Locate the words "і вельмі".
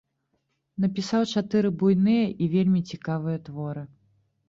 2.43-2.85